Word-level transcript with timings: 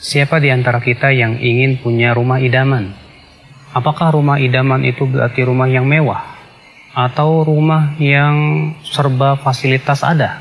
Siapa 0.00 0.40
di 0.40 0.48
antara 0.48 0.80
kita 0.80 1.12
yang 1.12 1.36
ingin 1.36 1.76
punya 1.76 2.16
rumah 2.16 2.40
idaman? 2.40 2.96
Apakah 3.76 4.16
rumah 4.16 4.40
idaman 4.40 4.80
itu 4.80 5.04
berarti 5.04 5.44
rumah 5.44 5.68
yang 5.68 5.84
mewah? 5.84 6.40
Atau 6.96 7.44
rumah 7.44 8.00
yang 8.00 8.32
serba 8.80 9.36
fasilitas 9.36 10.00
ada? 10.00 10.40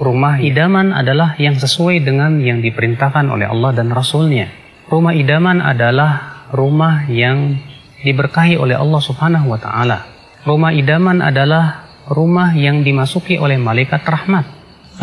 Rumah 0.00 0.40
idaman 0.40 0.96
adalah 0.96 1.36
yang 1.36 1.60
sesuai 1.60 2.00
dengan 2.08 2.40
yang 2.40 2.64
diperintahkan 2.64 3.28
oleh 3.28 3.52
Allah 3.52 3.76
dan 3.76 3.92
Rasulnya. 3.92 4.48
Rumah 4.88 5.12
idaman 5.12 5.60
adalah 5.60 6.48
rumah 6.48 7.04
yang 7.04 7.60
diberkahi 8.00 8.56
oleh 8.56 8.80
Allah 8.80 9.00
subhanahu 9.04 9.44
wa 9.44 9.60
ta'ala. 9.60 10.08
Rumah 10.48 10.72
idaman 10.72 11.20
adalah 11.20 11.84
rumah 12.08 12.56
yang 12.56 12.80
dimasuki 12.80 13.36
oleh 13.36 13.60
malaikat 13.60 14.00
rahmat. 14.08 14.48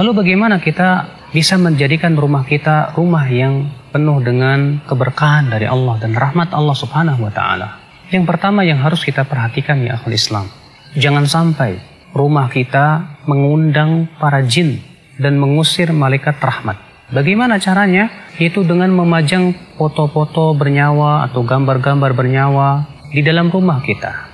Lalu 0.01 0.25
bagaimana 0.25 0.57
kita 0.57 1.16
bisa 1.35 1.59
menjadikan 1.59 2.15
rumah 2.15 2.47
kita 2.47 2.95
rumah 2.95 3.27
yang 3.27 3.67
penuh 3.91 4.23
dengan 4.23 4.79
keberkahan 4.87 5.51
dari 5.51 5.67
Allah 5.67 5.99
dan 5.99 6.15
rahmat 6.15 6.55
Allah 6.55 6.75
Subhanahu 6.77 7.27
wa 7.27 7.31
taala. 7.31 7.67
Yang 8.07 8.23
pertama 8.29 8.63
yang 8.63 8.79
harus 8.79 9.03
kita 9.03 9.27
perhatikan 9.27 9.83
ya 9.83 9.99
akhul 9.99 10.15
Islam, 10.15 10.47
jangan 10.95 11.27
sampai 11.27 11.79
rumah 12.15 12.47
kita 12.47 13.19
mengundang 13.27 14.07
para 14.15 14.39
jin 14.47 14.79
dan 15.19 15.35
mengusir 15.35 15.91
malaikat 15.91 16.39
rahmat. 16.39 16.79
Bagaimana 17.11 17.59
caranya? 17.59 18.11
Yaitu 18.35 18.67
dengan 18.67 18.91
memajang 18.91 19.55
foto-foto 19.79 20.51
bernyawa 20.55 21.23
atau 21.27 21.43
gambar-gambar 21.43 22.11
bernyawa 22.11 22.83
di 23.11 23.23
dalam 23.23 23.47
rumah 23.47 23.79
kita. 23.79 24.27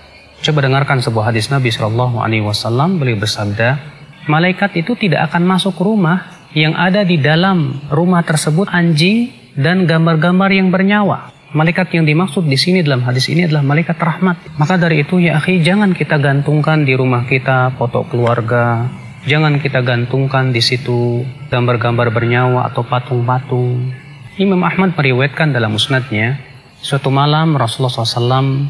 Coba 0.43 0.65
dengarkan 0.65 0.99
sebuah 0.99 1.31
hadis 1.31 1.53
Nabi 1.53 1.69
Shallallahu 1.69 2.19
Alaihi 2.19 2.43
Wasallam 2.43 2.97
beliau 2.97 3.15
bersabda, 3.15 3.79
malaikat 4.25 4.75
itu 4.75 4.97
tidak 4.97 5.31
akan 5.31 5.45
masuk 5.45 5.77
rumah 5.79 6.32
yang 6.53 6.77
ada 6.77 7.01
di 7.01 7.17
dalam 7.17 7.81
rumah 7.89 8.21
tersebut 8.21 8.69
anjing 8.69 9.33
dan 9.57 9.89
gambar-gambar 9.89 10.49
yang 10.53 10.69
bernyawa. 10.69 11.33
Malaikat 11.53 11.93
yang 11.93 12.05
dimaksud 12.09 12.49
di 12.49 12.57
sini 12.57 12.81
dalam 12.81 13.05
hadis 13.05 13.29
ini 13.29 13.45
adalah 13.45 13.61
malaikat 13.61 13.93
rahmat. 13.97 14.57
Maka 14.57 14.77
dari 14.77 15.05
itu 15.05 15.21
ya 15.21 15.37
akhi 15.37 15.61
jangan 15.61 15.93
kita 15.93 16.17
gantungkan 16.17 16.81
di 16.81 16.97
rumah 16.97 17.29
kita 17.29 17.77
foto 17.77 18.05
keluarga. 18.09 18.89
Jangan 19.29 19.61
kita 19.61 19.85
gantungkan 19.85 20.49
di 20.49 20.59
situ 20.59 21.21
gambar-gambar 21.53 22.09
bernyawa 22.09 22.73
atau 22.73 22.81
patung-patung. 22.81 23.93
Imam 24.41 24.65
Ahmad 24.65 24.97
meriwayatkan 24.97 25.53
dalam 25.53 25.77
musnadnya, 25.77 26.41
suatu 26.81 27.13
malam 27.13 27.53
Rasulullah 27.53 28.01
SAW 28.01 28.65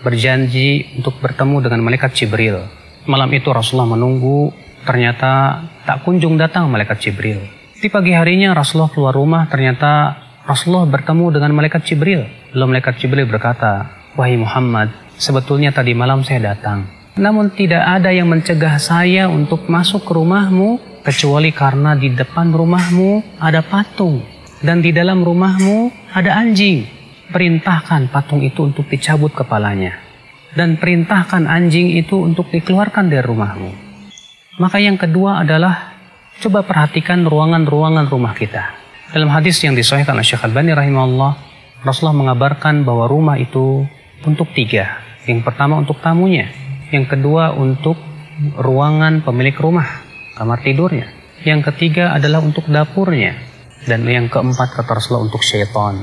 berjanji 0.00 0.98
untuk 0.98 1.20
bertemu 1.20 1.62
dengan 1.68 1.84
malaikat 1.84 2.16
Jibril. 2.16 2.64
Malam 3.04 3.28
itu 3.36 3.52
Rasulullah 3.52 3.92
menunggu 3.92 4.50
ternyata 4.86 5.62
tak 5.86 6.06
kunjung 6.06 6.38
datang 6.38 6.70
malaikat 6.70 6.98
Jibril. 6.98 7.42
Di 7.82 7.90
pagi 7.90 8.14
harinya 8.14 8.54
Rasulullah 8.54 8.94
keluar 8.94 9.14
rumah, 9.18 9.50
ternyata 9.50 10.14
Rasulullah 10.46 10.86
bertemu 10.86 11.34
dengan 11.34 11.50
malaikat 11.54 11.82
Jibril. 11.82 12.22
Lalu 12.54 12.78
malaikat 12.78 12.94
Jibril 12.98 13.26
berkata, 13.26 13.90
Wahai 14.14 14.38
Muhammad, 14.38 14.94
sebetulnya 15.18 15.74
tadi 15.74 15.90
malam 15.90 16.22
saya 16.22 16.54
datang. 16.54 16.86
Namun 17.18 17.50
tidak 17.52 17.82
ada 17.82 18.14
yang 18.14 18.30
mencegah 18.30 18.78
saya 18.78 19.26
untuk 19.26 19.66
masuk 19.66 20.06
ke 20.06 20.12
rumahmu, 20.14 21.02
kecuali 21.02 21.50
karena 21.50 21.98
di 21.98 22.14
depan 22.14 22.54
rumahmu 22.54 23.38
ada 23.42 23.60
patung. 23.66 24.22
Dan 24.62 24.78
di 24.78 24.94
dalam 24.94 25.26
rumahmu 25.26 25.90
ada 26.14 26.38
anjing. 26.38 26.86
Perintahkan 27.34 28.14
patung 28.14 28.46
itu 28.46 28.62
untuk 28.62 28.86
dicabut 28.86 29.34
kepalanya. 29.34 29.98
Dan 30.54 30.78
perintahkan 30.78 31.50
anjing 31.50 31.98
itu 31.98 32.22
untuk 32.22 32.46
dikeluarkan 32.52 33.10
dari 33.10 33.26
rumahmu. 33.26 33.91
Maka 34.60 34.76
yang 34.76 35.00
kedua 35.00 35.40
adalah 35.40 35.96
coba 36.44 36.60
perhatikan 36.60 37.24
ruangan-ruangan 37.24 38.04
rumah 38.12 38.36
kita. 38.36 38.76
Dalam 39.08 39.32
hadis 39.32 39.56
yang 39.64 39.72
disahihkan 39.72 40.12
oleh 40.12 40.26
Syekh 40.26 40.44
Al-Bani 40.44 40.76
rahimahullah, 40.76 41.32
Rasulullah 41.80 42.20
mengabarkan 42.20 42.84
bahwa 42.84 43.08
rumah 43.08 43.40
itu 43.40 43.88
untuk 44.28 44.52
tiga. 44.52 45.00
Yang 45.24 45.48
pertama 45.48 45.80
untuk 45.80 46.04
tamunya, 46.04 46.52
yang 46.92 47.08
kedua 47.08 47.56
untuk 47.56 47.96
ruangan 48.60 49.24
pemilik 49.24 49.56
rumah, 49.56 49.88
kamar 50.36 50.60
tidurnya. 50.60 51.08
Yang 51.48 51.72
ketiga 51.72 52.12
adalah 52.12 52.44
untuk 52.44 52.68
dapurnya. 52.68 53.32
Dan 53.82 54.04
yang 54.04 54.28
keempat 54.28 54.78
kata 54.78 54.94
Rasulullah 54.94 55.32
untuk 55.32 55.42
syaitan. 55.42 55.96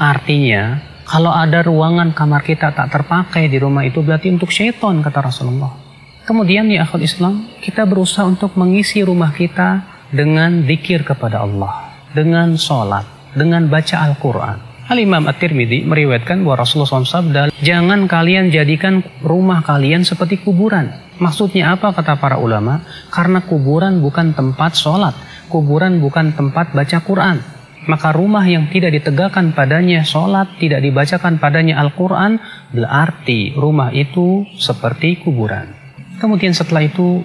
Artinya, 0.00 0.82
kalau 1.04 1.30
ada 1.30 1.62
ruangan 1.62 2.16
kamar 2.16 2.42
kita 2.42 2.72
tak 2.72 2.90
terpakai 2.90 3.46
di 3.46 3.60
rumah 3.60 3.84
itu 3.84 4.00
berarti 4.00 4.32
untuk 4.32 4.48
syaitan 4.48 5.04
kata 5.04 5.20
Rasulullah. 5.30 5.89
Kemudian 6.28 6.68
ya 6.68 6.84
akhul 6.84 7.02
Islam, 7.02 7.48
kita 7.64 7.88
berusaha 7.88 8.28
untuk 8.28 8.54
mengisi 8.54 9.00
rumah 9.00 9.32
kita 9.32 9.82
dengan 10.12 10.62
zikir 10.66 11.06
kepada 11.06 11.42
Allah, 11.42 11.94
dengan 12.12 12.54
sholat, 12.60 13.06
dengan 13.32 13.70
baca 13.70 14.04
Al-Quran. 14.04 14.70
Al-Imam 14.90 15.30
At-Tirmidzi 15.30 15.86
meriwayatkan 15.86 16.42
bahwa 16.42 16.66
Rasulullah 16.66 17.06
SAW 17.06 17.54
jangan 17.62 18.10
kalian 18.10 18.50
jadikan 18.50 19.06
rumah 19.22 19.62
kalian 19.62 20.02
seperti 20.02 20.42
kuburan. 20.42 20.90
Maksudnya 21.22 21.78
apa 21.78 21.94
kata 21.94 22.18
para 22.18 22.42
ulama? 22.42 22.82
Karena 23.06 23.38
kuburan 23.38 24.02
bukan 24.02 24.34
tempat 24.34 24.74
sholat, 24.74 25.14
kuburan 25.46 26.02
bukan 26.02 26.34
tempat 26.34 26.74
baca 26.74 26.98
Quran. 27.06 27.38
Maka 27.86 28.12
rumah 28.12 28.42
yang 28.42 28.66
tidak 28.68 28.92
ditegakkan 28.98 29.54
padanya 29.54 30.02
sholat, 30.02 30.58
tidak 30.58 30.82
dibacakan 30.82 31.38
padanya 31.38 31.78
Al-Quran, 31.80 32.42
berarti 32.74 33.54
rumah 33.54 33.94
itu 33.94 34.42
seperti 34.58 35.22
kuburan. 35.22 35.79
Kemudian 36.20 36.52
setelah 36.52 36.84
itu 36.84 37.24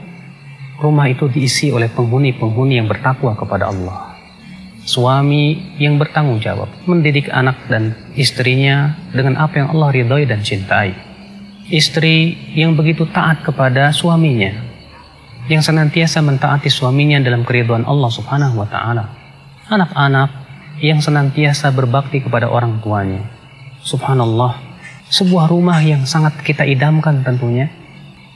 rumah 0.80 1.12
itu 1.12 1.28
diisi 1.28 1.68
oleh 1.68 1.92
penghuni-penghuni 1.92 2.80
yang 2.80 2.88
bertakwa 2.88 3.36
kepada 3.36 3.68
Allah. 3.68 4.16
Suami 4.88 5.76
yang 5.76 6.00
bertanggung 6.00 6.40
jawab 6.40 6.72
mendidik 6.88 7.28
anak 7.28 7.60
dan 7.68 7.92
istrinya 8.16 8.96
dengan 9.12 9.36
apa 9.36 9.60
yang 9.60 9.68
Allah 9.76 9.92
ridhoi 9.92 10.24
dan 10.24 10.40
cintai. 10.40 10.96
Istri 11.68 12.56
yang 12.56 12.78
begitu 12.80 13.04
taat 13.10 13.44
kepada 13.44 13.92
suaminya, 13.92 14.54
yang 15.52 15.60
senantiasa 15.60 16.22
mentaati 16.24 16.72
suaminya 16.72 17.20
dalam 17.20 17.44
keriduan 17.44 17.84
Allah 17.84 18.12
Subhanahu 18.14 18.64
wa 18.64 18.68
taala. 18.70 19.12
Anak-anak 19.68 20.30
yang 20.80 21.04
senantiasa 21.04 21.74
berbakti 21.74 22.22
kepada 22.22 22.48
orang 22.48 22.80
tuanya. 22.80 23.26
Subhanallah, 23.82 24.56
sebuah 25.10 25.50
rumah 25.50 25.82
yang 25.82 26.06
sangat 26.06 26.38
kita 26.46 26.62
idamkan 26.64 27.26
tentunya 27.26 27.74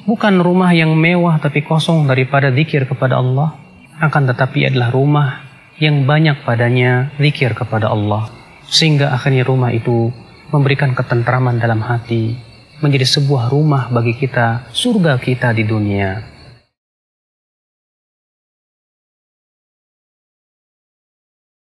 bukan 0.09 0.41
rumah 0.41 0.73
yang 0.73 0.97
mewah 0.97 1.37
tapi 1.37 1.61
kosong 1.61 2.09
daripada 2.09 2.49
zikir 2.49 2.89
kepada 2.89 3.21
Allah, 3.21 3.53
akan 4.01 4.33
tetapi 4.33 4.73
adalah 4.73 4.89
rumah 4.89 5.45
yang 5.77 6.09
banyak 6.09 6.41
padanya 6.41 7.13
zikir 7.21 7.53
kepada 7.53 7.93
Allah, 7.93 8.25
sehingga 8.65 9.13
akhirnya 9.13 9.45
rumah 9.45 9.69
itu 9.69 10.09
memberikan 10.49 10.97
ketentraman 10.97 11.61
dalam 11.61 11.85
hati, 11.85 12.33
menjadi 12.81 13.05
sebuah 13.05 13.53
rumah 13.53 13.93
bagi 13.93 14.17
kita, 14.17 14.73
surga 14.73 15.21
kita 15.21 15.53
di 15.53 15.61
dunia. 15.61 16.25